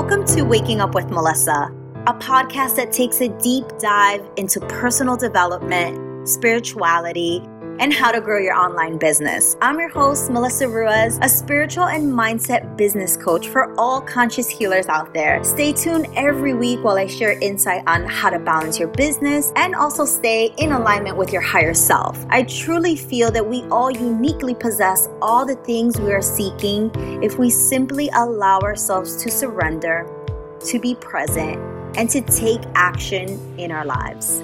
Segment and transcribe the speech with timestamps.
[0.00, 1.74] Welcome to Waking Up with Melissa,
[2.06, 7.42] a podcast that takes a deep dive into personal development, spirituality,
[7.78, 9.56] and how to grow your online business.
[9.62, 14.86] I'm your host, Melissa Ruiz, a spiritual and mindset business coach for all conscious healers
[14.86, 15.42] out there.
[15.44, 19.74] Stay tuned every week while I share insight on how to balance your business and
[19.74, 22.24] also stay in alignment with your higher self.
[22.30, 26.90] I truly feel that we all uniquely possess all the things we are seeking
[27.22, 30.06] if we simply allow ourselves to surrender,
[30.66, 31.58] to be present,
[31.96, 34.42] and to take action in our lives.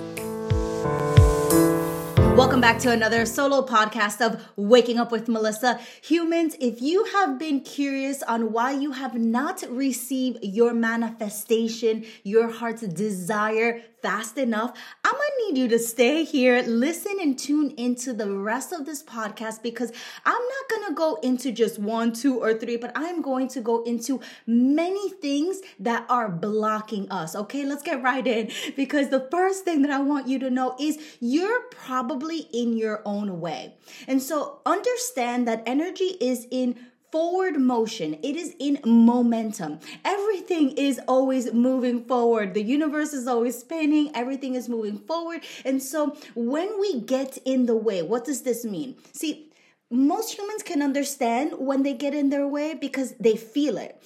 [2.34, 5.78] Welcome back to another solo podcast of Waking Up with Melissa.
[6.02, 12.50] Humans, if you have been curious on why you have not received your manifestation, your
[12.50, 18.12] heart's desire fast enough, I'm gonna need you to stay here, listen, and tune into
[18.12, 19.90] the rest of this podcast because
[20.26, 23.82] I'm not gonna go into just one, two, or three, but I'm going to go
[23.84, 27.34] into many things that are blocking us.
[27.34, 30.76] Okay, let's get right in because the first thing that I want you to know
[30.78, 33.74] is you're probably in your own way.
[34.06, 36.76] And so understand that energy is in
[37.14, 38.14] forward motion.
[38.24, 39.78] It is in momentum.
[40.04, 42.54] Everything is always moving forward.
[42.54, 44.10] The universe is always spinning.
[44.16, 45.42] Everything is moving forward.
[45.64, 48.96] And so when we get in the way, what does this mean?
[49.12, 49.52] See,
[49.92, 54.02] most humans can understand when they get in their way because they feel it.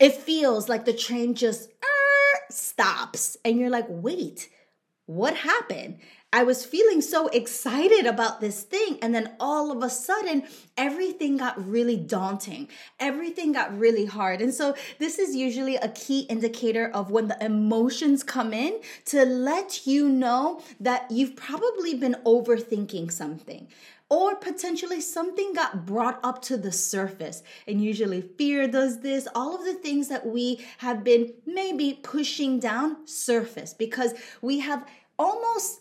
[0.00, 4.48] It feels like the train just uh, stops and you're like, wait,
[5.06, 6.00] what happened?
[6.32, 8.98] I was feeling so excited about this thing.
[9.00, 10.42] And then all of a sudden,
[10.76, 12.68] everything got really daunting.
[12.98, 14.40] Everything got really hard.
[14.40, 19.24] And so, this is usually a key indicator of when the emotions come in to
[19.24, 23.68] let you know that you've probably been overthinking something
[24.08, 27.42] or potentially something got brought up to the surface.
[27.66, 32.60] And usually fear does this, all of the things that we have been maybe pushing
[32.60, 34.86] down surface because we have
[35.18, 35.80] almost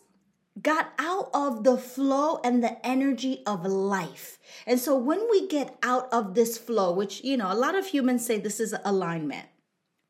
[0.62, 4.40] got out of the flow and the energy of life.
[4.66, 7.88] And so when we get out of this flow, which, you know, a lot of
[7.88, 9.48] humans say this is alignment.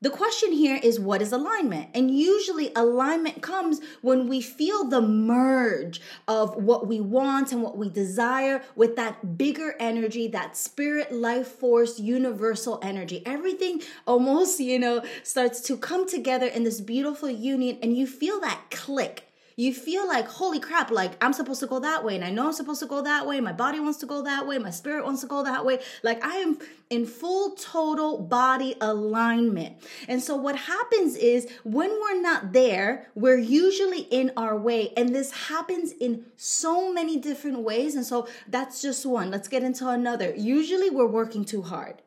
[0.02, 1.90] The question here is what is alignment?
[1.96, 7.76] And usually alignment comes when we feel the merge of what we want and what
[7.76, 13.24] we desire with that bigger energy, that spirit, life force, universal energy.
[13.26, 18.40] Everything almost, you know, starts to come together in this beautiful union and you feel
[18.42, 19.25] that click
[19.58, 22.16] you feel like, holy crap, like I'm supposed to go that way.
[22.16, 23.40] And I know I'm supposed to go that way.
[23.40, 24.58] My body wants to go that way.
[24.58, 25.80] My spirit wants to go that way.
[26.04, 29.78] Like I am in full total body alignment.
[30.08, 34.92] And so what happens is when we're not there, we're usually in our way.
[34.98, 37.96] And this happens in so many different ways.
[37.96, 39.32] And so that's just one.
[39.32, 40.34] Let's get into another.
[40.36, 42.02] Usually we're working too hard.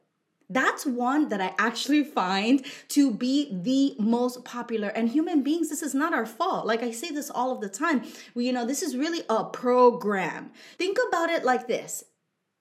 [0.50, 4.88] That's one that I actually find to be the most popular.
[4.88, 6.66] And human beings, this is not our fault.
[6.66, 8.02] Like I say this all of the time.
[8.34, 10.50] Well, you know, this is really a program.
[10.78, 12.04] Think about it like this.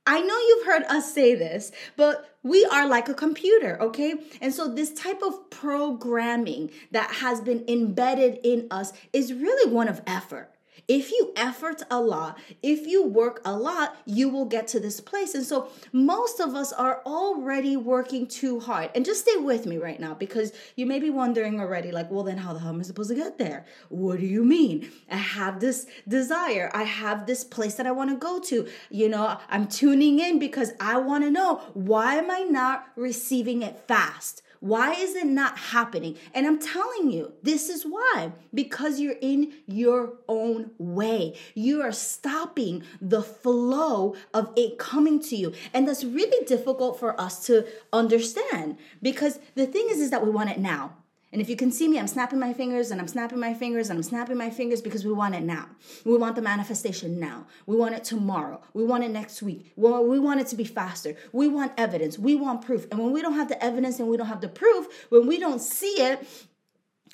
[0.05, 4.15] I know you've heard us say this, but we are like a computer, okay?
[4.39, 9.89] And so, this type of programming that has been embedded in us is really one
[9.89, 10.49] of effort.
[10.87, 14.99] If you effort a lot, if you work a lot, you will get to this
[14.99, 15.35] place.
[15.35, 18.91] And so most of us are already working too hard.
[18.95, 22.23] And just stay with me right now because you may be wondering already, like, well,
[22.23, 23.65] then how the hell am I supposed to get there?
[23.89, 24.91] What do you mean?
[25.09, 26.71] I have this desire.
[26.73, 28.67] I have this place that I want to go to.
[28.89, 33.61] You know, I'm tuning in because I want to know why am I not receiving
[33.61, 34.41] it fast?
[34.59, 36.17] Why is it not happening?
[36.33, 38.33] And I'm telling you, this is why.
[38.53, 41.35] Because you're in your own way.
[41.53, 45.53] You are stopping the flow of it coming to you.
[45.73, 50.31] And that's really difficult for us to understand because the thing is is that we
[50.31, 50.93] want it now.
[51.33, 53.89] And if you can see me, I'm snapping my fingers and I'm snapping my fingers
[53.89, 55.67] and I'm snapping my fingers because we want it now.
[56.05, 57.47] We want the manifestation now.
[57.65, 58.61] We want it tomorrow.
[58.73, 59.73] We want it next week.
[59.75, 61.15] We want it to be faster.
[61.33, 62.17] We want evidence.
[62.17, 62.87] We want proof.
[62.91, 65.37] And when we don't have the evidence and we don't have the proof, when we
[65.37, 66.25] don't see it,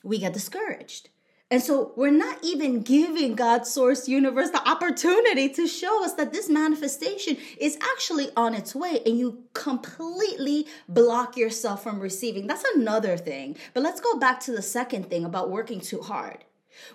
[0.03, 1.09] we get discouraged.
[1.53, 6.33] And so we're not even giving God's source universe the opportunity to show us that
[6.33, 12.47] this manifestation is actually on its way and you completely block yourself from receiving.
[12.47, 13.55] That's another thing.
[13.75, 16.43] But let's go back to the second thing about working too hard.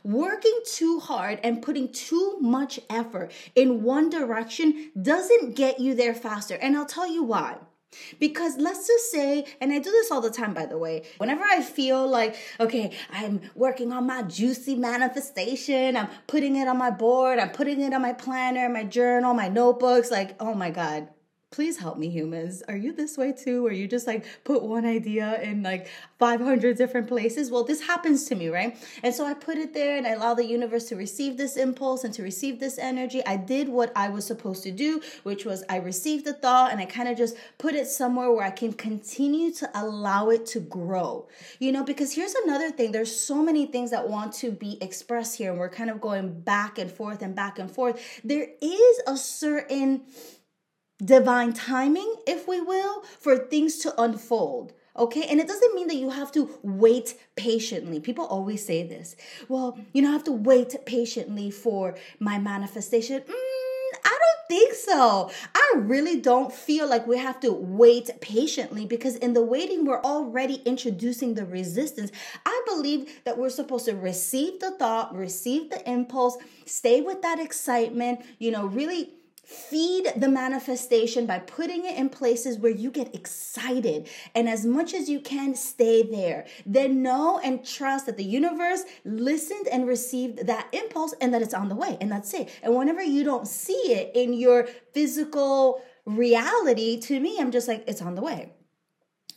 [0.02, 6.16] Working too hard and putting too much effort in one direction doesn't get you there
[6.16, 6.56] faster.
[6.56, 7.58] And I'll tell you why.
[8.18, 11.42] Because let's just say, and I do this all the time, by the way, whenever
[11.42, 16.90] I feel like, okay, I'm working on my juicy manifestation, I'm putting it on my
[16.90, 21.08] board, I'm putting it on my planner, my journal, my notebooks, like, oh my God,
[21.50, 22.62] please help me humans.
[22.68, 23.66] Are you this way too?
[23.66, 27.50] Or you just like put one idea in like 500 different places?
[27.50, 28.76] Well this happens to me right?
[29.02, 32.04] And so i put it there and i allow the universe to receive this impulse
[32.04, 33.24] and to receive this energy.
[33.24, 36.80] I did what i was supposed to do which was i received the thought and
[36.80, 40.60] i kind of just put it somewhere where i can continue to allow it to
[40.60, 41.28] grow.
[41.58, 42.92] You know because here's another thing.
[42.92, 46.40] There's so many things that want to be expressed here and we're kind of going
[46.40, 48.20] back and forth and back and forth.
[48.22, 50.02] There is a certain
[51.04, 54.72] divine timing, if we will, for things to unfold.
[54.98, 58.00] Okay, and it doesn't mean that you have to wait patiently.
[58.00, 59.14] People always say this.
[59.48, 63.20] Well, you don't have to wait patiently for my manifestation.
[63.20, 65.30] Mm, I don't think so.
[65.54, 70.02] I really don't feel like we have to wait patiently because in the waiting, we're
[70.02, 72.10] already introducing the resistance.
[72.44, 77.38] I believe that we're supposed to receive the thought, receive the impulse, stay with that
[77.38, 79.12] excitement, you know, really
[79.48, 84.06] Feed the manifestation by putting it in places where you get excited.
[84.34, 86.44] And as much as you can, stay there.
[86.66, 91.54] Then know and trust that the universe listened and received that impulse and that it's
[91.54, 91.96] on the way.
[91.98, 92.50] And that's it.
[92.62, 97.84] And whenever you don't see it in your physical reality, to me, I'm just like,
[97.86, 98.52] it's on the way.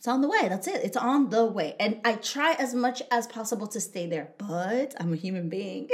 [0.02, 0.48] It's on the way.
[0.48, 0.82] That's it.
[0.82, 1.76] It's on the way.
[1.78, 5.88] And I try as much as possible to stay there, but I'm a human being.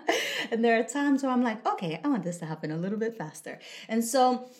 [0.50, 2.98] and there are times where I'm like, okay, I want this to happen a little
[2.98, 3.58] bit faster.
[3.88, 4.50] And so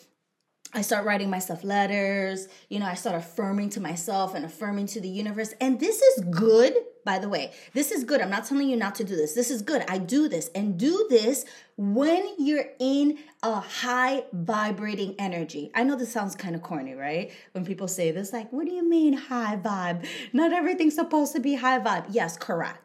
[0.73, 4.99] I start writing myself letters, you know, I start affirming to myself and affirming to
[4.99, 5.53] the universe.
[5.61, 6.75] And this is good,
[7.05, 7.53] by the way.
[7.73, 8.19] This is good.
[8.19, 9.33] I'm not telling you not to do this.
[9.33, 9.85] This is good.
[9.87, 11.45] I do this and do this
[11.77, 15.71] when you're in a high vibrating energy.
[15.73, 17.31] I know this sounds kind of corny, right?
[17.53, 20.05] When people say this, like, what do you mean high vibe?
[20.33, 22.07] Not everything's supposed to be high vibe.
[22.09, 22.84] Yes, correct.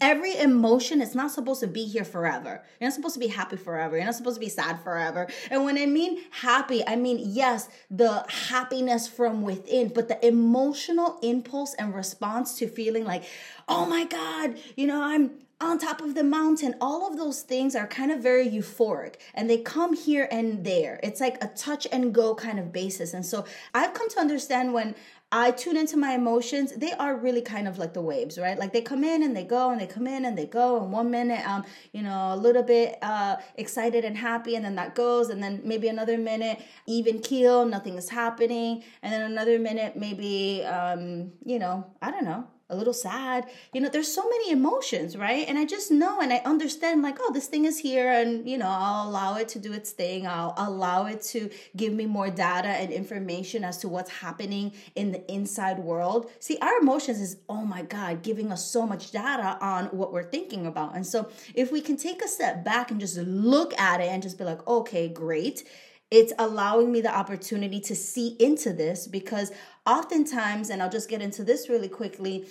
[0.00, 2.62] Every emotion is not supposed to be here forever.
[2.80, 3.96] You're not supposed to be happy forever.
[3.96, 5.28] You're not supposed to be sad forever.
[5.50, 11.18] And when I mean happy, I mean, yes, the happiness from within, but the emotional
[11.22, 13.24] impulse and response to feeling like,
[13.68, 15.32] oh my God, you know, I'm
[15.64, 16.74] on top of the mountain.
[16.80, 21.00] All of those things are kind of very euphoric and they come here and there.
[21.02, 23.14] It's like a touch and go kind of basis.
[23.14, 24.94] And so I've come to understand when
[25.32, 28.56] I tune into my emotions, they are really kind of like the waves, right?
[28.56, 30.80] Like they come in and they go and they come in and they go.
[30.80, 34.76] And one minute, um, you know, a little bit uh excited and happy, and then
[34.76, 39.58] that goes, and then maybe another minute, even keel, nothing is happening, and then another
[39.58, 43.46] minute, maybe um, you know, I don't know, a little sad.
[43.72, 45.48] You know, there's so many emotions, right?
[45.48, 48.58] And I just know and I understand, like, oh, this thing is here, and you
[48.58, 50.26] know, I'll allow it to do its thing.
[50.26, 55.12] I'll allow it to give me more data and information as to what's happening in
[55.12, 56.30] the inside world.
[56.40, 60.30] See, our emotions is, oh my God, giving us so much data on what we're
[60.30, 60.96] thinking about.
[60.96, 64.22] And so, if we can take a step back and just look at it and
[64.22, 65.64] just be like, okay, great
[66.10, 69.52] it's allowing me the opportunity to see into this because
[69.86, 72.46] oftentimes and i'll just get into this really quickly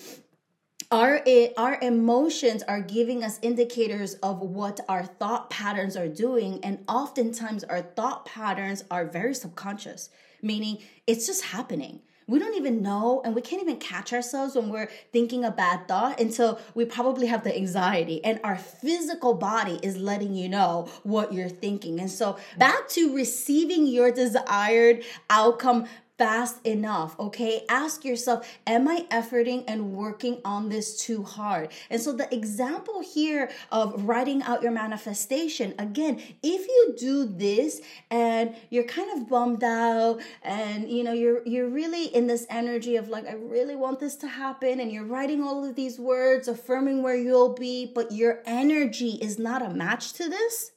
[0.92, 6.60] our eh, our emotions are giving us indicators of what our thought patterns are doing
[6.64, 10.10] and oftentimes our thought patterns are very subconscious
[10.42, 10.78] meaning
[11.08, 14.90] it's just happening we don't even know and we can't even catch ourselves when we're
[15.12, 19.98] thinking a bad thought until we probably have the anxiety and our physical body is
[19.98, 22.00] letting you know what you're thinking.
[22.00, 25.86] And so back to receiving your desired outcome
[26.24, 27.66] fast enough, okay?
[27.68, 31.74] Ask yourself, am I efforting and working on this too hard?
[31.90, 37.82] And so the example here of writing out your manifestation, again, if you do this
[38.10, 42.96] and you're kind of bummed out and you know you're you're really in this energy
[42.96, 46.48] of like I really want this to happen and you're writing all of these words
[46.48, 50.72] affirming where you'll be, but your energy is not a match to this,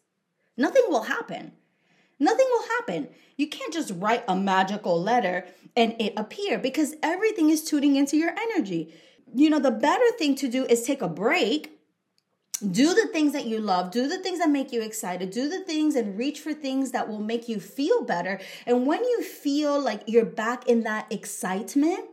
[0.56, 1.52] nothing will happen.
[2.18, 3.08] Nothing will happen.
[3.36, 5.46] You can't just write a magical letter
[5.76, 8.94] and it appear because everything is tuning into your energy.
[9.34, 11.76] You know, the better thing to do is take a break
[12.70, 15.60] do the things that you love, do the things that make you excited, do the
[15.60, 18.40] things and reach for things that will make you feel better.
[18.66, 22.06] And when you feel like you're back in that excitement,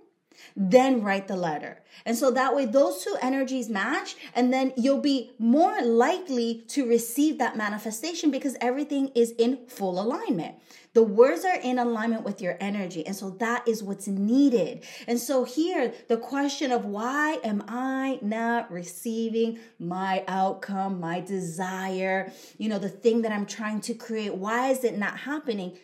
[0.56, 1.82] then write the letter.
[2.06, 6.88] And so that way those two energies match and then you'll be more likely to
[6.88, 10.56] receive that manifestation because everything is in full alignment.
[10.94, 13.06] The words are in alignment with your energy.
[13.06, 14.84] And so that is what's needed.
[15.08, 22.32] And so here, the question of why am I not receiving my outcome, my desire,
[22.60, 25.78] you know, the thing that I'm trying to create, why is it not happening?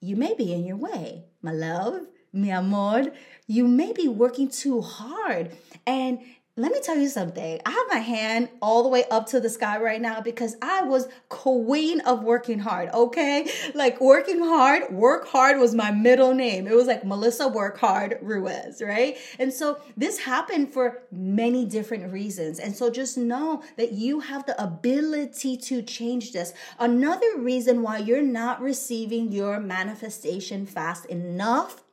[0.00, 2.00] You may be in your way, my love
[2.32, 3.12] mi amor,
[3.46, 5.56] you may be working too hard.
[5.86, 6.20] And
[6.56, 7.58] let me tell you something.
[7.64, 10.82] I have my hand all the way up to the sky right now because I
[10.82, 13.48] was queen of working hard, okay?
[13.72, 16.66] Like working hard, work hard was my middle name.
[16.66, 19.16] It was like Melissa Work Hard Ruiz, right?
[19.38, 22.58] And so this happened for many different reasons.
[22.58, 26.52] And so just know that you have the ability to change this.
[26.78, 31.84] Another reason why you're not receiving your manifestation fast enough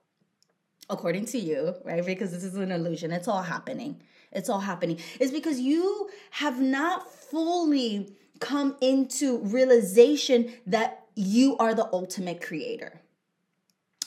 [0.89, 2.05] according to you, right?
[2.05, 3.11] Because this is an illusion.
[3.11, 4.01] It's all happening
[4.31, 11.73] it's all happening It's because you have not fully come into realization that you are
[11.73, 13.01] the ultimate creator.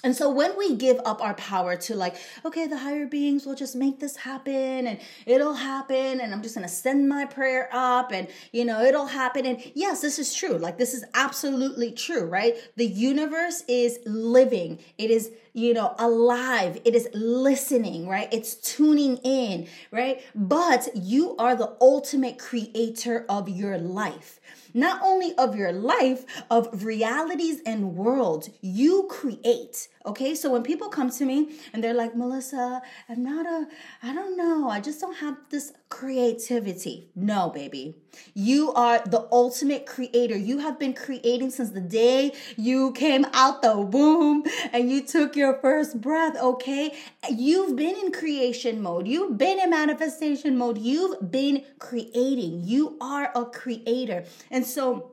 [0.03, 3.55] And so when we give up our power to like, okay, the higher beings will
[3.55, 7.69] just make this happen and it'll happen and I'm just going to send my prayer
[7.73, 10.57] up and you know, it'll happen and yes, this is true.
[10.57, 12.57] Like this is absolutely true, right?
[12.77, 14.79] The universe is living.
[14.97, 16.81] It is, you know, alive.
[16.85, 18.29] It is listening, right?
[18.33, 20.23] It's tuning in, right?
[20.35, 24.40] But you are the ultimate creator of your life
[24.75, 29.89] not only of your life, of realities and worlds you create.
[30.07, 33.69] Okay, so when people come to me and they're like, Melissa, I'm not a,
[34.03, 37.11] I don't know, I just don't have this creativity.
[37.15, 37.97] No, baby.
[38.33, 40.39] You are the ultimate creator.
[40.39, 45.37] You have been creating since the day you came out the womb and you took
[45.37, 46.97] your first breath, okay?
[47.29, 49.07] You've been in creation mode.
[49.07, 50.79] You've been in manifestation mode.
[50.79, 52.63] You've been creating.
[52.65, 54.25] You are a creator.
[54.51, 55.13] And so,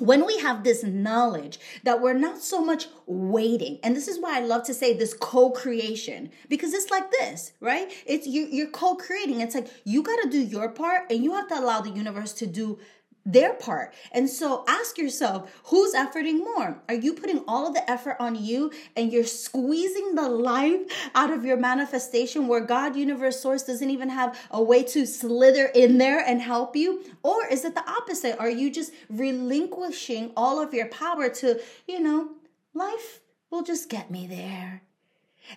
[0.00, 4.36] when we have this knowledge that we're not so much waiting and this is why
[4.36, 7.92] i love to say this co-creation because it's like this right?
[8.06, 9.40] It's you, you're co-creating.
[9.40, 12.32] It's like you got to do your part and you have to allow the universe
[12.34, 12.78] to do
[13.26, 13.94] their part.
[14.12, 16.82] And so ask yourself, who's efforting more?
[16.88, 20.80] Are you putting all of the effort on you and you're squeezing the life
[21.14, 25.66] out of your manifestation where God, universe, source doesn't even have a way to slither
[25.66, 27.04] in there and help you?
[27.22, 28.38] Or is it the opposite?
[28.38, 32.30] Are you just relinquishing all of your power to, you know,
[32.74, 34.82] life will just get me there?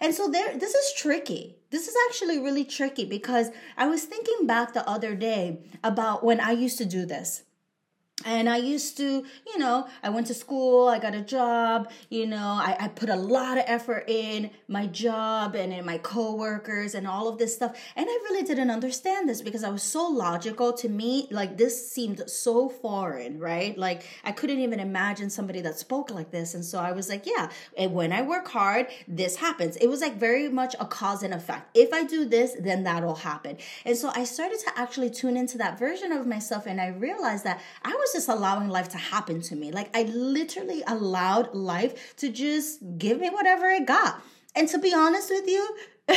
[0.01, 1.57] And so there this is tricky.
[1.69, 6.39] This is actually really tricky because I was thinking back the other day about when
[6.39, 7.43] I used to do this
[8.25, 12.27] and I used to, you know, I went to school, I got a job, you
[12.27, 16.93] know, I, I put a lot of effort in my job and in my coworkers
[16.93, 17.75] and all of this stuff.
[17.95, 20.73] And I really didn't understand this because I was so logical.
[20.73, 23.75] To me, like this seemed so foreign, right?
[23.77, 26.53] Like I couldn't even imagine somebody that spoke like this.
[26.53, 29.75] And so I was like, yeah, and when I work hard, this happens.
[29.77, 31.75] It was like very much a cause and effect.
[31.75, 33.57] If I do this, then that'll happen.
[33.85, 37.43] And so I started to actually tune into that version of myself and I realized
[37.45, 39.71] that I was just allowing life to happen to me.
[39.71, 44.21] Like I literally allowed life to just give me whatever it got.
[44.55, 45.75] And to be honest with you,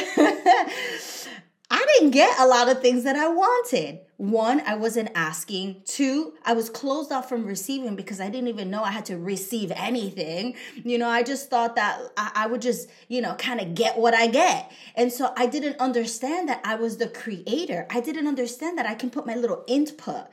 [1.68, 4.00] I didn't get a lot of things that I wanted.
[4.18, 5.82] One, I wasn't asking.
[5.84, 9.18] Two, I was closed off from receiving because I didn't even know I had to
[9.18, 10.54] receive anything.
[10.84, 13.98] You know, I just thought that I, I would just, you know, kind of get
[13.98, 14.70] what I get.
[14.94, 17.86] And so I didn't understand that I was the creator.
[17.90, 20.26] I didn't understand that I can put my little input.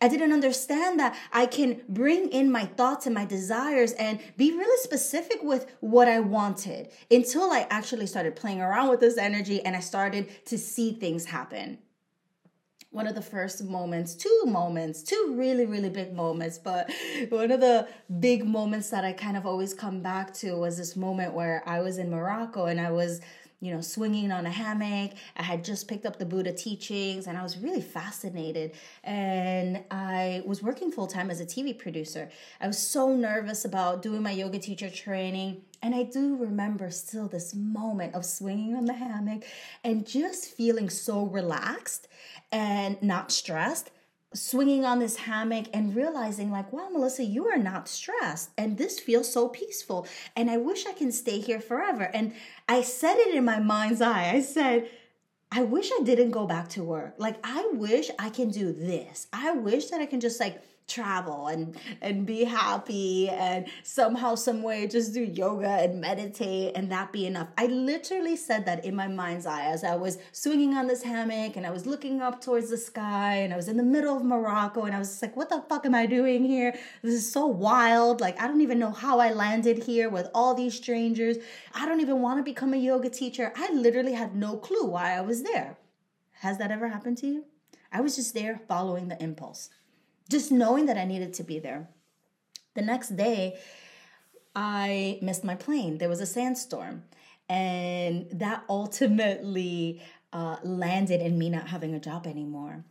[0.00, 4.52] I didn't understand that I can bring in my thoughts and my desires and be
[4.52, 9.64] really specific with what I wanted until I actually started playing around with this energy
[9.64, 11.78] and I started to see things happen.
[12.90, 16.90] One of the first moments, two moments, two really, really big moments, but
[17.30, 17.88] one of the
[18.20, 21.80] big moments that I kind of always come back to was this moment where I
[21.80, 23.20] was in Morocco and I was
[23.60, 25.12] you know, swinging on a hammock.
[25.36, 28.72] I had just picked up the Buddha teachings and I was really fascinated.
[29.02, 32.28] And I was working full time as a TV producer.
[32.60, 35.62] I was so nervous about doing my yoga teacher training.
[35.82, 39.44] And I do remember still this moment of swinging on the hammock
[39.84, 42.08] and just feeling so relaxed
[42.50, 43.90] and not stressed
[44.34, 48.98] swinging on this hammock and realizing like wow melissa you are not stressed and this
[48.98, 52.04] feels so peaceful and i wish i can stay here forever.
[52.14, 52.32] And
[52.68, 54.32] i said it in my mind's eye.
[54.34, 54.88] I said
[55.50, 57.14] i wish i didn't go back to work.
[57.18, 59.26] Like i wish i can do this.
[59.32, 64.62] I wish that i can just like travel and and be happy and somehow some
[64.62, 67.48] way just do yoga and meditate and that be enough.
[67.58, 71.56] I literally said that in my mind's eye as i was swinging on this hammock
[71.56, 74.24] and i was looking up towards the sky and i was in the middle of
[74.24, 76.72] morocco and i was like what the fuck am i doing here?
[77.02, 78.20] This is so wild.
[78.20, 81.38] Like i don't even know how i landed here with all these strangers.
[81.74, 83.52] I don't even want to become a yoga teacher.
[83.56, 85.78] I literally had no clue why i was there.
[86.40, 87.44] Has that ever happened to you?
[87.92, 89.70] I was just there following the impulse
[90.30, 91.88] just knowing that I needed to be there.
[92.74, 93.58] The next day,
[94.54, 95.98] I missed my plane.
[95.98, 97.04] There was a sandstorm.
[97.48, 100.02] And that ultimately
[100.32, 102.84] uh, landed in me not having a job anymore.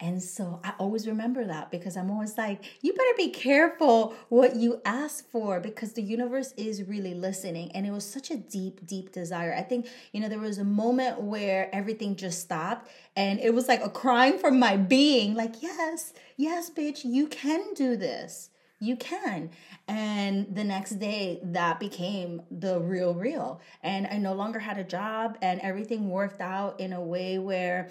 [0.00, 4.56] And so I always remember that because I'm always like, you better be careful what
[4.56, 7.70] you ask for because the universe is really listening.
[7.72, 9.54] And it was such a deep, deep desire.
[9.54, 13.68] I think, you know, there was a moment where everything just stopped and it was
[13.68, 18.48] like a crying from my being, like, yes, yes, bitch, you can do this.
[18.82, 19.50] You can.
[19.86, 23.60] And the next day, that became the real, real.
[23.82, 27.90] And I no longer had a job, and everything worked out in a way where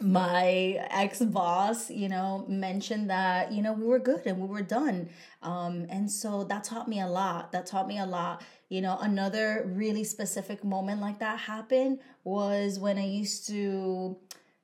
[0.00, 4.62] my ex boss, you know, mentioned that, you know, we were good and we were
[4.62, 5.08] done.
[5.42, 7.52] Um, and so that taught me a lot.
[7.52, 8.42] That taught me a lot.
[8.68, 14.16] You know, another really specific moment like that happened was when I used to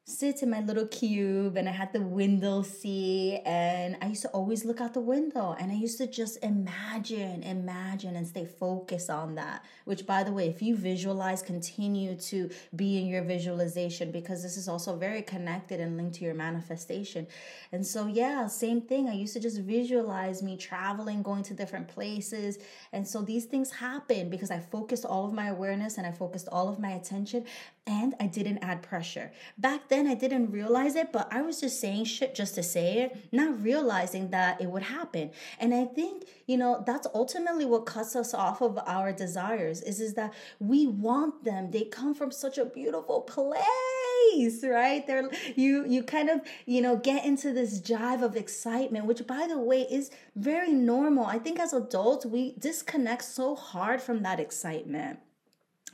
[0.08, 4.28] sit in my little cube and I had the window seat and I used to
[4.28, 9.10] always look out the window and I used to just imagine, imagine and stay focused
[9.10, 9.64] on that.
[9.84, 14.56] Which by the way, if you visualize, continue to be in your visualization because this
[14.56, 17.26] is also very connected and linked to your manifestation.
[17.72, 19.08] And so yeah, same thing.
[19.08, 22.60] I used to just visualize me traveling, going to different places.
[22.92, 26.46] And so these things happen because I focused all of my awareness and I focused
[26.52, 27.44] all of my attention
[27.86, 29.30] and I didn't add pressure.
[29.56, 32.98] Back then, I didn't realize it, but I was just saying shit just to say
[32.98, 35.30] it, not realizing that it would happen.
[35.60, 40.00] And I think, you know, that's ultimately what cuts us off of our desires is,
[40.00, 41.70] is that we want them.
[41.70, 45.04] They come from such a beautiful place, right?
[45.06, 49.46] They're you you kind of, you know, get into this jive of excitement, which by
[49.46, 51.26] the way is very normal.
[51.26, 55.20] I think as adults, we disconnect so hard from that excitement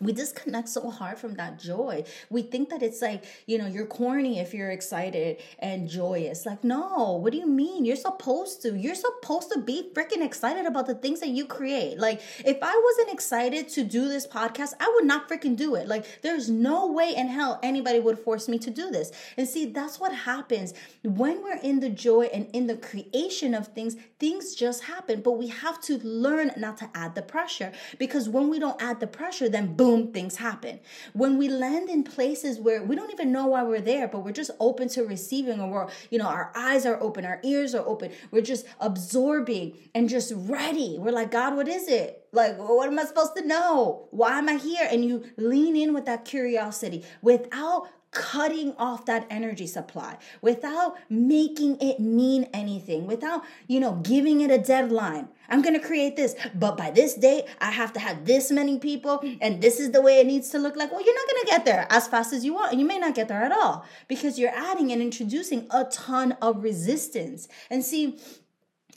[0.00, 2.04] we disconnect so hard from that joy.
[2.28, 6.44] We think that it's like, you know, you're corny if you're excited and joyous.
[6.44, 7.84] Like, no, what do you mean?
[7.84, 8.76] You're supposed to.
[8.76, 11.98] You're supposed to be freaking excited about the things that you create.
[11.98, 15.86] Like, if I wasn't excited to do this podcast, I would not freaking do it.
[15.86, 19.12] Like, there's no way in hell anybody would force me to do this.
[19.36, 23.68] And see, that's what happens when we're in the joy and in the creation of
[23.68, 25.20] things, things just happen.
[25.20, 28.98] But we have to learn not to add the pressure because when we don't add
[28.98, 30.78] the pressure, then boom, things happen.
[31.12, 34.30] When we land in places where we don't even know why we're there, but we're
[34.30, 37.84] just open to receiving, or we're, you know, our eyes are open, our ears are
[37.84, 40.98] open, we're just absorbing and just ready.
[41.00, 42.28] We're like, God, what is it?
[42.30, 44.06] Like, what am I supposed to know?
[44.12, 44.86] Why am I here?
[44.88, 51.78] And you lean in with that curiosity without cutting off that energy supply without making
[51.80, 56.36] it mean anything without you know giving it a deadline i'm going to create this
[56.54, 60.02] but by this date i have to have this many people and this is the
[60.02, 62.34] way it needs to look like well you're not going to get there as fast
[62.34, 65.00] as you want and you may not get there at all because you're adding and
[65.00, 68.18] introducing a ton of resistance and see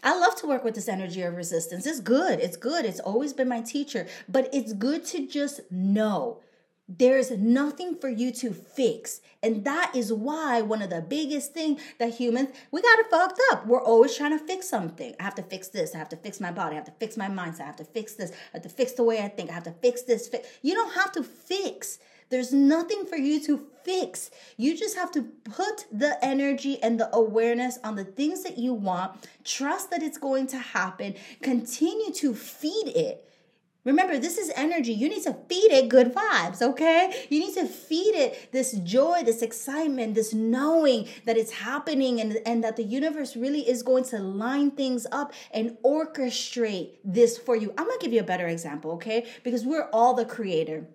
[0.04, 1.88] I love to work with this energy of resistance.
[1.88, 2.40] It's good.
[2.40, 2.86] It's good.
[2.86, 4.06] It's always been my teacher.
[4.30, 6.42] But it's good to just know
[6.88, 9.22] there's nothing for you to fix.
[9.42, 13.42] And that is why one of the biggest thing that humans, we got it fucked
[13.52, 13.66] up.
[13.66, 15.16] We're always trying to fix something.
[15.20, 15.96] I have to fix this.
[15.96, 16.74] I have to fix my body.
[16.74, 17.62] I have to fix my mindset.
[17.62, 18.32] I have to fix this.
[18.32, 19.50] I have to fix the way I think.
[19.50, 20.30] I have to fix this.
[20.62, 21.98] You don't have to fix.
[22.30, 24.32] There's nothing for you to fix.
[24.58, 28.74] You just have to put the energy and the awareness on the things that you
[28.74, 29.28] want.
[29.44, 31.16] Trust that it's going to happen.
[31.42, 33.28] Continue to feed it
[33.86, 34.94] Remember, this is energy.
[34.94, 37.28] You need to feed it good vibes, okay?
[37.30, 42.40] You need to feed it this joy, this excitement, this knowing that it's happening and,
[42.48, 47.56] and that the universe really is going to line things up and orchestrate this for
[47.56, 47.74] you.
[47.78, 49.28] I'm gonna give you a better example, okay?
[49.44, 50.88] Because we're all the creator.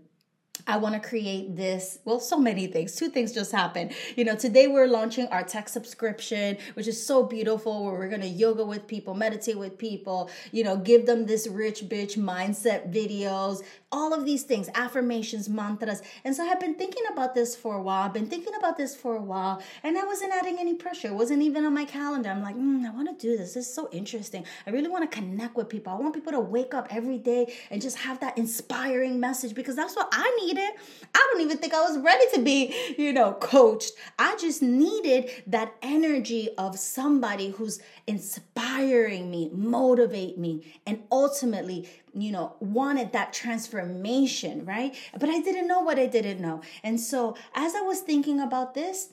[0.66, 1.98] I want to create this.
[2.04, 2.96] Well, so many things.
[2.96, 3.92] Two things just happened.
[4.16, 8.20] You know, today we're launching our tech subscription, which is so beautiful, where we're going
[8.20, 12.92] to yoga with people, meditate with people, you know, give them this rich bitch mindset
[12.92, 16.02] videos, all of these things, affirmations, mantras.
[16.24, 18.04] And so I've been thinking about this for a while.
[18.04, 21.08] I've been thinking about this for a while, and I wasn't adding any pressure.
[21.08, 22.30] It wasn't even on my calendar.
[22.30, 23.54] I'm like, mm, I want to do this.
[23.54, 24.44] This is so interesting.
[24.66, 25.92] I really want to connect with people.
[25.92, 29.76] I want people to wake up every day and just have that inspiring message because
[29.76, 30.70] that's what I needed.
[31.14, 33.92] I don't even think I was ready to be, you know, coached.
[34.18, 42.32] I just needed that energy of somebody who's inspiring me, motivate me, and ultimately you
[42.32, 44.96] know, wanted that transformation, right?
[45.18, 46.60] But I didn't know what I didn't know.
[46.82, 49.10] And so as I was thinking about this,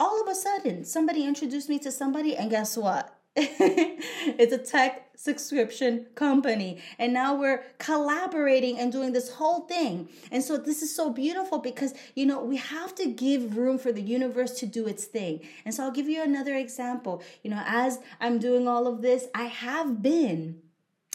[0.00, 3.18] all of a sudden somebody introduced me to somebody, and guess what?
[3.36, 6.80] it's a tech subscription company.
[6.98, 10.08] And now we're collaborating and doing this whole thing.
[10.32, 13.92] And so this is so beautiful because you know we have to give room for
[13.92, 15.40] the universe to do its thing.
[15.64, 17.22] And so i'll give you another example.
[17.44, 20.60] You know as i'm doing all of this i have been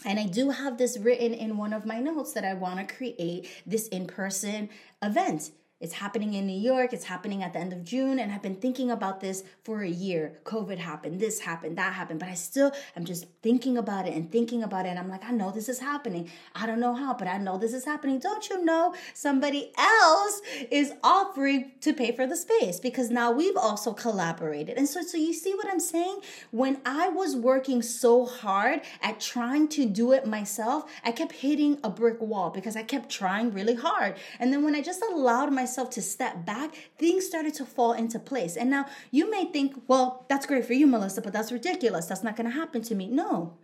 [0.04, 2.94] and I do have this written in one of my notes that I want to
[2.94, 4.68] create this in person
[5.02, 6.92] event It's happening in New York.
[6.92, 8.18] It's happening at the end of June.
[8.18, 10.40] And I've been thinking about this for a year.
[10.42, 12.18] COVID happened, this happened, that happened.
[12.18, 14.88] But I still, I'm just thinking about it and thinking about it.
[14.88, 16.30] And I'm like, I know this is happening.
[16.52, 18.18] I don't know how, but I know this is happening.
[18.18, 23.56] Don't you know somebody else is offering to pay for the space because now we've
[23.56, 24.76] also collaborated.
[24.78, 26.22] And so, so you see what I'm saying?
[26.50, 31.78] When I was working so hard at trying to do it myself, I kept hitting
[31.84, 34.16] a brick wall because I kept trying really hard.
[34.40, 37.92] And then when I just allowed myself myself to step back, things started to fall
[37.92, 38.56] into place.
[38.56, 42.06] And now you may think, well, that's great for you, Melissa, but that's ridiculous.
[42.06, 43.06] That's not going to happen to me.
[43.06, 43.58] No,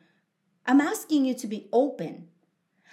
[0.67, 2.29] I'm asking you to be open.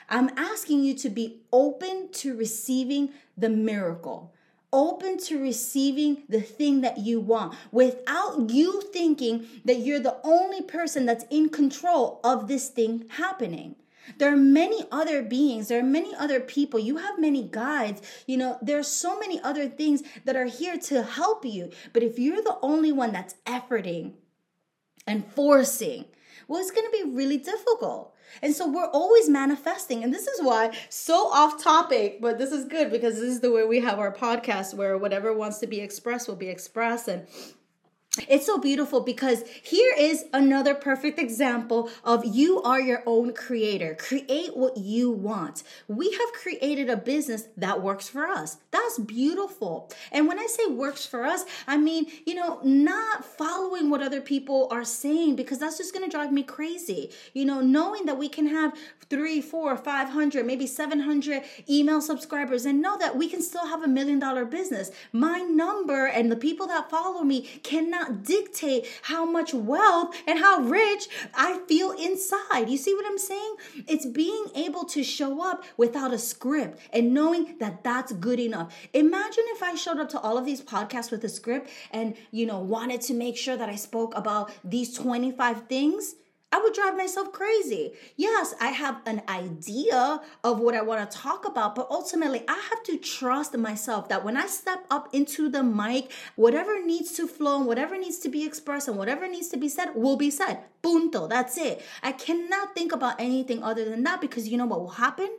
[0.07, 4.33] I'm asking you to be open to receiving the miracle
[4.73, 10.61] open to receiving the thing that you want without you thinking that you're the only
[10.61, 13.75] person that's in control of this thing happening.
[14.17, 16.79] There are many other beings, there are many other people.
[16.79, 18.01] You have many guides.
[18.25, 21.71] You know, there's so many other things that are here to help you.
[21.93, 24.13] But if you're the only one that's efforting
[25.05, 26.05] and forcing,
[26.47, 28.15] well, it's going to be really difficult.
[28.41, 30.03] And so we're always manifesting.
[30.03, 33.51] And this is why, so off topic, but this is good because this is the
[33.51, 37.07] way we have our podcast where whatever wants to be expressed will be expressed.
[37.07, 37.27] And
[38.27, 43.95] it's so beautiful because here is another perfect example of you are your own creator.
[43.97, 45.63] Create what you want.
[45.87, 48.57] We have created a business that works for us.
[48.71, 49.89] That's beautiful.
[50.11, 54.19] And when I say works for us, I mean, you know, not following what other
[54.19, 57.11] people are saying because that's just going to drive me crazy.
[57.33, 58.73] You know, knowing that we can have
[59.09, 63.83] three, four, five hundred, maybe 700 email subscribers and know that we can still have
[63.83, 64.91] a million dollar business.
[65.13, 70.39] My number and the people that follow me cannot cannot dictate how much wealth and
[70.39, 72.69] how rich I feel inside.
[72.69, 73.55] You see what I'm saying?
[73.87, 78.73] It's being able to show up without a script and knowing that that's good enough.
[78.93, 82.45] Imagine if I showed up to all of these podcasts with a script and, you
[82.45, 86.15] know, wanted to make sure that I spoke about these 25 things
[86.53, 87.93] I would drive myself crazy.
[88.17, 92.59] Yes, I have an idea of what I want to talk about, but ultimately I
[92.69, 97.27] have to trust myself that when I step up into the mic, whatever needs to
[97.27, 100.29] flow and whatever needs to be expressed and whatever needs to be said will be
[100.29, 100.59] said.
[100.81, 101.27] Punto.
[101.27, 101.81] That's it.
[102.03, 105.29] I cannot think about anything other than that because you know what will happen?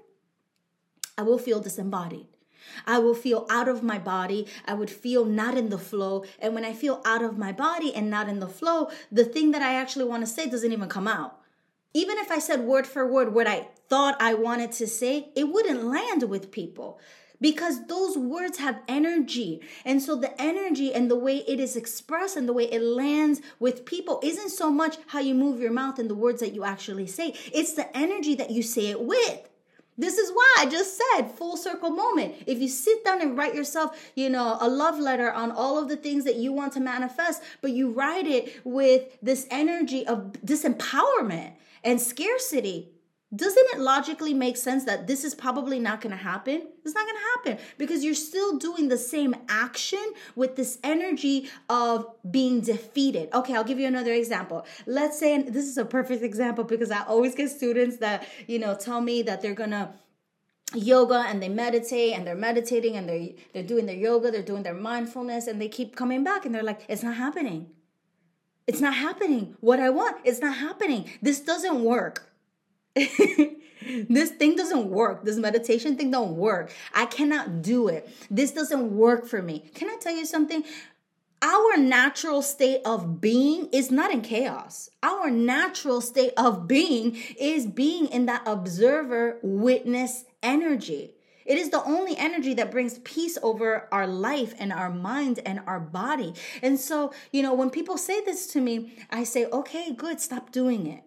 [1.18, 2.26] I will feel disembodied.
[2.86, 4.46] I will feel out of my body.
[4.64, 6.24] I would feel not in the flow.
[6.38, 9.50] And when I feel out of my body and not in the flow, the thing
[9.52, 11.38] that I actually want to say doesn't even come out.
[11.94, 15.44] Even if I said word for word what I thought I wanted to say, it
[15.44, 16.98] wouldn't land with people
[17.42, 19.60] because those words have energy.
[19.84, 23.42] And so the energy and the way it is expressed and the way it lands
[23.58, 26.64] with people isn't so much how you move your mouth and the words that you
[26.64, 29.48] actually say, it's the energy that you say it with.
[29.98, 32.34] This is why I just said full circle moment.
[32.46, 35.88] If you sit down and write yourself, you know, a love letter on all of
[35.88, 40.32] the things that you want to manifest, but you write it with this energy of
[40.44, 41.52] disempowerment
[41.84, 42.91] and scarcity,
[43.34, 46.68] doesn't it logically make sense that this is probably not going to happen?
[46.84, 50.04] It's not going to happen because you're still doing the same action
[50.36, 53.30] with this energy of being defeated.
[53.32, 54.66] Okay, I'll give you another example.
[54.86, 58.58] Let's say, and this is a perfect example because I always get students that, you
[58.58, 59.90] know, tell me that they're going to
[60.74, 64.62] yoga and they meditate and they're meditating and they're they're doing their yoga, they're doing
[64.62, 67.70] their mindfulness and they keep coming back and they're like it's not happening.
[68.66, 69.56] It's not happening.
[69.60, 71.10] What I want, it's not happening.
[71.20, 72.31] This doesn't work.
[74.08, 75.24] this thing doesn't work.
[75.24, 76.72] This meditation thing don't work.
[76.94, 78.08] I cannot do it.
[78.30, 79.70] This doesn't work for me.
[79.74, 80.64] Can I tell you something?
[81.40, 84.90] Our natural state of being is not in chaos.
[85.02, 91.14] Our natural state of being is being in that observer witness energy.
[91.44, 95.60] It is the only energy that brings peace over our life and our mind and
[95.66, 96.34] our body.
[96.62, 100.52] And so, you know, when people say this to me, I say, okay, good, stop
[100.52, 101.02] doing it.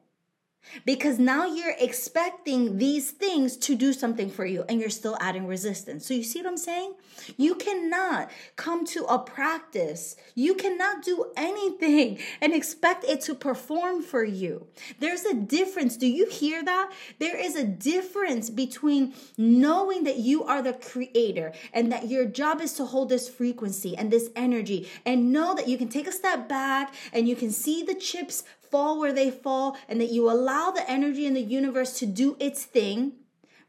[0.85, 5.47] Because now you're expecting these things to do something for you and you're still adding
[5.47, 6.05] resistance.
[6.05, 6.95] So, you see what I'm saying?
[7.37, 14.01] You cannot come to a practice, you cannot do anything and expect it to perform
[14.01, 14.67] for you.
[14.99, 15.97] There's a difference.
[15.97, 16.91] Do you hear that?
[17.19, 22.61] There is a difference between knowing that you are the creator and that your job
[22.61, 26.11] is to hold this frequency and this energy and know that you can take a
[26.11, 28.43] step back and you can see the chips
[28.75, 32.35] fall where they fall and that you allow the energy in the universe to do
[32.41, 33.13] its thing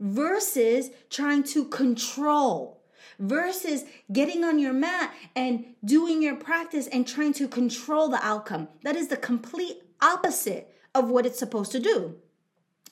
[0.01, 2.83] versus trying to control
[3.21, 8.67] versus getting on your mat and doing your practice and trying to control the outcome.
[8.83, 12.17] That is the complete opposite of what it's supposed to do.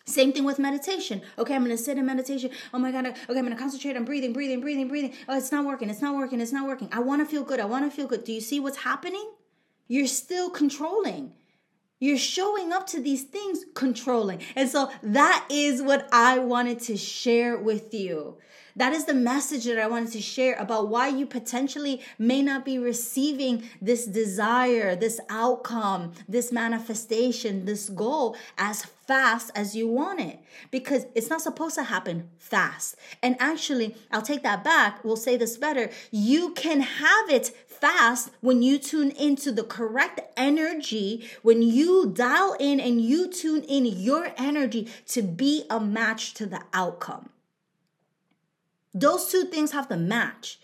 [0.07, 1.20] Same thing with meditation.
[1.37, 2.50] Okay, I'm gonna sit in meditation.
[2.72, 5.14] Oh my god, okay, I'm gonna concentrate on breathing, breathing, breathing, breathing.
[5.29, 6.88] Oh, it's not working, it's not working, it's not working.
[6.92, 8.22] I wanna feel good, I wanna feel good.
[8.22, 9.29] Do you see what's happening?
[9.88, 11.33] You're still controlling.
[12.00, 14.40] You're showing up to these things controlling.
[14.57, 18.37] And so that is what I wanted to share with you.
[18.76, 22.64] That is the message that I wanted to share about why you potentially may not
[22.64, 30.21] be receiving this desire, this outcome, this manifestation, this goal as fast as you want
[30.21, 30.40] it
[30.71, 32.97] because it's not supposed to happen fast.
[33.23, 35.05] And actually, I'll take that back.
[35.05, 35.90] We'll say this better.
[36.11, 42.57] You can have it fast when you tune into the correct energy, when you dial
[42.59, 47.31] in and you tune in your energy to be a match to the outcome.
[48.95, 50.61] Those two things have to match.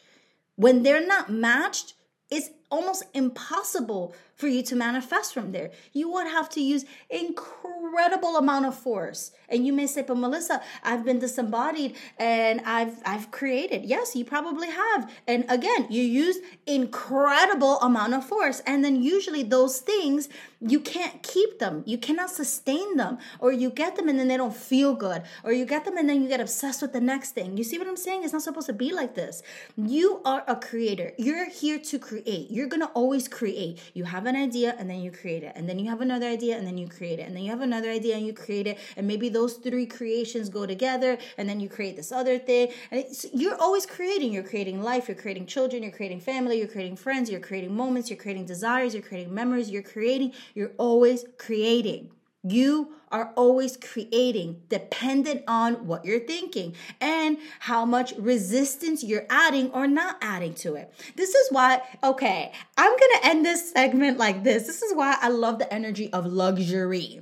[0.57, 1.94] When they're not matched,
[2.31, 5.70] it's almost impossible for you to manifest from there.
[5.92, 9.33] You would have to use incredible amount of force.
[9.48, 13.85] And you may say, but Melissa, I've been disembodied and I've I've created.
[13.85, 15.12] Yes, you probably have.
[15.29, 18.61] And again, you use incredible amount of force.
[18.66, 20.29] And then usually those things,
[20.61, 21.83] you can't keep them.
[21.87, 23.18] You cannot sustain them.
[23.38, 25.23] Or you get them and then they don't feel good.
[25.42, 27.57] Or you get them and then you get obsessed with the next thing.
[27.57, 28.25] You see what I'm saying?
[28.25, 29.42] It's not supposed to be like this.
[29.77, 31.12] You are a creator.
[31.16, 32.51] You're here to create.
[32.51, 33.81] You're gonna always create.
[33.94, 35.53] You have an idea and then you create it.
[35.57, 37.27] And then you have another idea and then you create it.
[37.27, 38.79] And then you have another idea and you create it.
[38.96, 42.68] And maybe those three creations go together and then you create this other thing.
[42.90, 44.33] And you're always creating.
[44.33, 48.11] You're creating life, you're creating children, you're creating family, you're creating friends, you're creating moments,
[48.11, 52.10] you're creating desires, you're creating memories, you're creating, you're always creating.
[52.42, 59.70] You are always creating dependent on what you're thinking and how much resistance you're adding
[59.72, 60.92] or not adding to it.
[61.16, 64.66] This is why, okay, I'm gonna end this segment like this.
[64.66, 67.20] This is why I love the energy of luxury.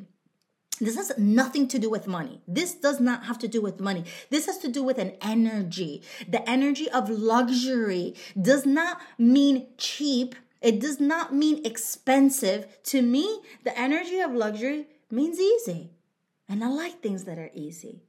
[0.80, 2.40] This has nothing to do with money.
[2.46, 4.04] This does not have to do with money.
[4.30, 6.02] This has to do with an energy.
[6.28, 10.36] The energy of luxury does not mean cheap.
[10.60, 12.82] It does not mean expensive.
[12.84, 15.90] To me, the energy of luxury means easy.
[16.48, 18.02] And I like things that are easy.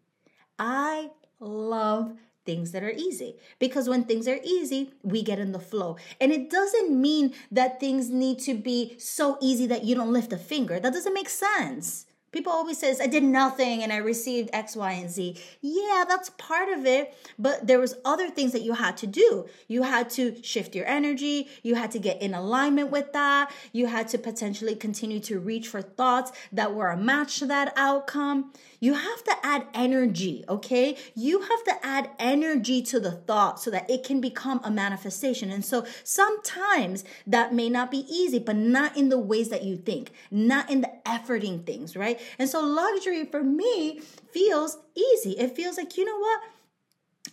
[0.57, 2.13] I love
[2.45, 5.97] things that are easy because when things are easy, we get in the flow.
[6.19, 10.33] And it doesn't mean that things need to be so easy that you don't lift
[10.33, 10.79] a finger.
[10.79, 12.05] That doesn't make sense.
[12.31, 15.37] People always says I did nothing and I received X, Y, and Z.
[15.61, 19.47] Yeah, that's part of it, but there was other things that you had to do.
[19.67, 23.51] You had to shift your energy, you had to get in alignment with that.
[23.71, 27.73] You had to potentially continue to reach for thoughts that were a match to that
[27.75, 28.53] outcome.
[28.79, 30.95] You have to add energy, okay?
[31.15, 35.51] You have to add energy to the thought so that it can become a manifestation.
[35.51, 39.75] And so sometimes that may not be easy, but not in the ways that you
[39.75, 42.18] think, not in the efforting things, right?
[42.37, 43.99] And so luxury for me
[44.31, 45.31] feels easy.
[45.31, 46.41] It feels like, you know what?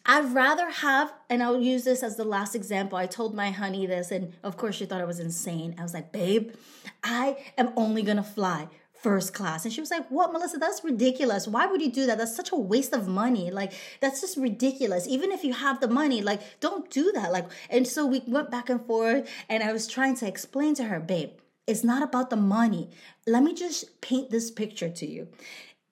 [0.05, 2.97] I'd rather have, and I'll use this as the last example.
[2.97, 5.75] I told my honey this, and of course, she thought I was insane.
[5.79, 6.53] I was like, babe,
[7.03, 8.69] I am only gonna fly
[9.07, 9.65] first class.
[9.65, 10.59] And she was like, What, Melissa?
[10.59, 11.47] That's ridiculous.
[11.47, 12.19] Why would you do that?
[12.19, 13.51] That's such a waste of money.
[13.51, 15.07] Like, that's just ridiculous.
[15.07, 17.31] Even if you have the money, like, don't do that.
[17.31, 20.85] Like, and so we went back and forth, and I was trying to explain to
[20.85, 21.31] her, babe,
[21.67, 22.91] it's not about the money.
[23.27, 25.29] Let me just paint this picture to you.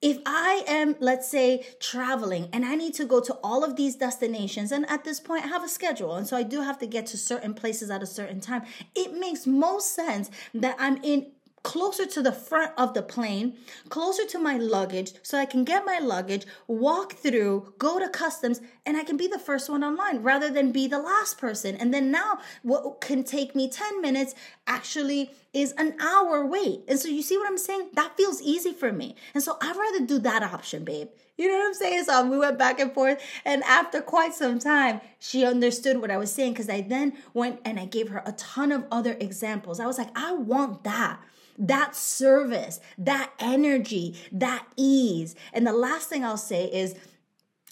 [0.01, 3.95] If I am, let's say, traveling and I need to go to all of these
[3.95, 6.85] destinations, and at this point I have a schedule, and so I do have to
[6.85, 11.31] get to certain places at a certain time, it makes most sense that I'm in
[11.65, 13.57] closer to the front of the plane,
[13.89, 18.61] closer to my luggage, so I can get my luggage, walk through, go to customs,
[18.85, 21.75] and I can be the first one online rather than be the last person.
[21.75, 24.35] And then now, what can take me 10 minutes
[24.67, 26.81] actually is an hour wait.
[26.87, 27.89] And so you see what I'm saying?
[27.93, 29.15] That feels easy for me.
[29.33, 31.07] And so I'd rather do that option, babe.
[31.37, 32.03] You know what I'm saying?
[32.03, 33.21] So we went back and forth.
[33.45, 37.61] And after quite some time, she understood what I was saying because I then went
[37.63, 39.79] and I gave her a ton of other examples.
[39.79, 41.19] I was like, I want that
[41.57, 45.35] that service, that energy, that ease.
[45.53, 46.95] And the last thing I'll say is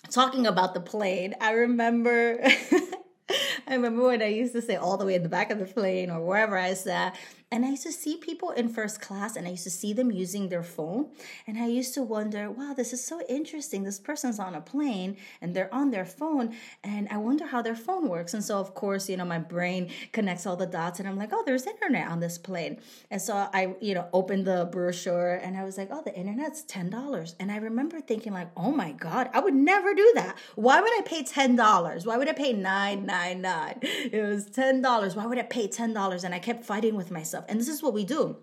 [0.09, 1.35] talking about the plane.
[1.41, 2.39] I remember
[3.67, 5.65] I remember when I used to say all the way in the back of the
[5.65, 7.15] plane or wherever I sat,
[7.53, 10.09] and I used to see people in first class and I used to see them
[10.09, 11.09] using their phone.
[11.45, 13.83] And I used to wonder, wow, this is so interesting.
[13.83, 16.55] This person's on a plane and they're on their phone.
[16.83, 18.33] And I wonder how their phone works.
[18.33, 21.29] And so, of course, you know, my brain connects all the dots and I'm like,
[21.31, 22.79] oh, there's internet on this plane.
[23.11, 26.63] And so I, you know, opened the brochure and I was like, oh, the internet's
[26.63, 27.35] $10.
[27.39, 30.39] And I remember thinking, like, oh my God, I would never do that.
[30.55, 32.05] Why would I pay $10?
[32.07, 33.77] Why would I pay $9.99?
[34.11, 35.15] It was $10.
[35.15, 36.23] Why would I pay $10?
[36.23, 37.42] And I kept fighting with myself.
[37.47, 38.37] And this is what we do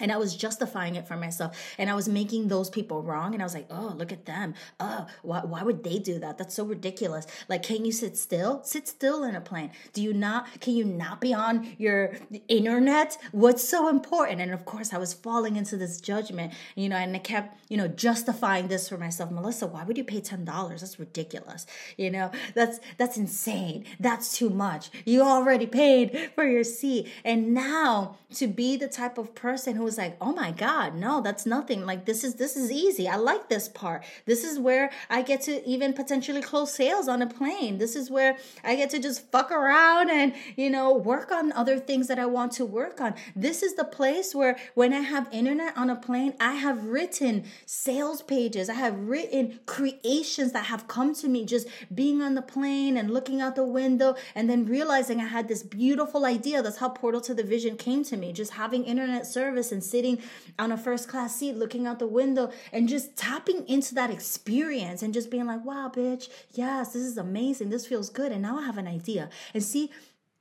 [0.00, 1.56] and I was justifying it for myself.
[1.78, 3.34] And I was making those people wrong.
[3.34, 4.54] And I was like, oh, look at them.
[4.78, 6.38] Oh, why, why would they do that?
[6.38, 7.26] That's so ridiculous.
[7.48, 8.62] Like, can you sit still?
[8.64, 9.70] Sit still in a plane.
[9.92, 12.14] Do you not, can you not be on your
[12.48, 13.18] internet?
[13.32, 14.40] What's so important?
[14.40, 17.76] And of course, I was falling into this judgment, you know, and I kept, you
[17.76, 19.30] know, justifying this for myself.
[19.30, 20.44] Melissa, why would you pay $10?
[20.44, 21.66] That's ridiculous.
[21.96, 23.84] You know, that's, that's insane.
[23.98, 24.90] That's too much.
[25.04, 27.08] You already paid for your seat.
[27.24, 31.20] And now to be the type of person who was like, "Oh my god, no,
[31.20, 31.84] that's nothing.
[31.84, 33.08] Like this is this is easy.
[33.08, 34.04] I like this part.
[34.26, 37.78] This is where I get to even potentially close sales on a plane.
[37.78, 41.78] This is where I get to just fuck around and, you know, work on other
[41.78, 43.14] things that I want to work on.
[43.34, 47.44] This is the place where when I have internet on a plane, I have written
[47.66, 48.68] sales pages.
[48.68, 53.10] I have written creations that have come to me just being on the plane and
[53.10, 56.62] looking out the window and then realizing I had this beautiful idea.
[56.62, 58.32] That's how Portal to the Vision came to me.
[58.32, 60.18] Just having internet service and sitting
[60.58, 65.02] on a first class seat, looking out the window and just tapping into that experience
[65.02, 67.70] and just being like, wow, bitch, yes, this is amazing.
[67.70, 68.32] This feels good.
[68.32, 69.30] And now I have an idea.
[69.54, 69.90] And see,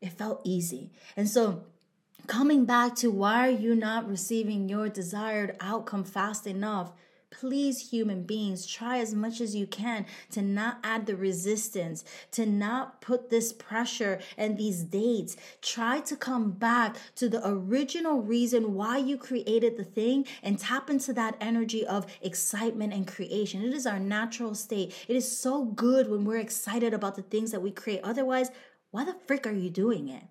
[0.02, 0.92] it felt easy.
[1.18, 1.64] And so,
[2.28, 6.92] coming back to why are you not receiving your desired outcome fast enough?
[7.32, 12.46] Please human beings try as much as you can to not add the resistance to
[12.46, 15.38] not put this pressure and these dates.
[15.62, 20.90] Try to come back to the original reason why you created the thing and tap
[20.90, 23.64] into that energy of excitement and creation.
[23.64, 24.94] It is our natural state.
[25.08, 28.02] It is so good when we're excited about the things that we create.
[28.04, 28.50] Otherwise
[28.92, 30.24] why the frick are you doing it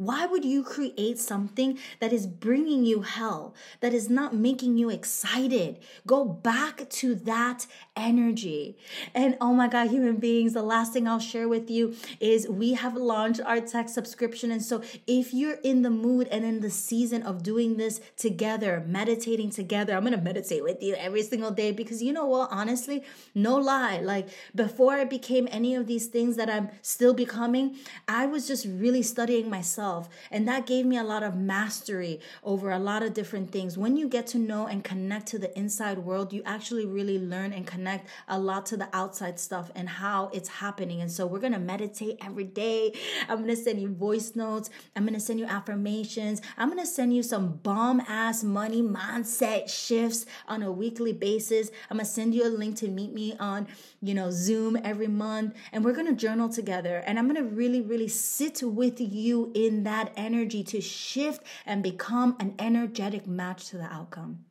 [0.00, 4.88] why would you create something that is bringing you hell, that is not making you
[4.88, 5.78] excited?
[6.06, 7.66] Go back to that
[8.00, 8.76] energy.
[9.14, 12.74] And oh my God, human beings, the last thing I'll share with you is we
[12.74, 14.50] have launched our tech subscription.
[14.50, 18.82] And so if you're in the mood and in the season of doing this together,
[18.86, 22.48] meditating together, I'm going to meditate with you every single day because you know what?
[22.50, 24.00] Honestly, no lie.
[24.00, 27.76] Like before I became any of these things that I'm still becoming,
[28.08, 30.08] I was just really studying myself.
[30.30, 33.76] And that gave me a lot of mastery over a lot of different things.
[33.76, 37.52] When you get to know and connect to the inside world, you actually really learn
[37.52, 41.00] and connect a lot to the outside stuff and how it's happening.
[41.00, 42.92] And so we're going to meditate every day.
[43.28, 44.70] I'm going to send you voice notes.
[44.94, 46.40] I'm going to send you affirmations.
[46.56, 51.70] I'm going to send you some bomb ass money mindset shifts on a weekly basis.
[51.90, 53.66] I'm going to send you a link to meet me on,
[54.00, 55.54] you know, Zoom every month.
[55.72, 57.02] And we're going to journal together.
[57.06, 61.82] And I'm going to really, really sit with you in that energy to shift and
[61.82, 64.44] become an energetic match to the outcome.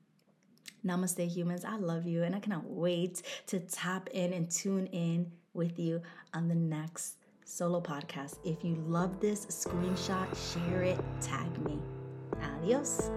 [0.86, 1.66] Namaste, humans.
[1.66, 6.02] I love you, and I cannot wait to tap in and tune in with you
[6.34, 8.38] on the next solo podcast.
[8.44, 11.80] If you love this, screenshot, share it, tag me.
[12.42, 13.10] Adios.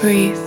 [0.00, 0.43] Breathe.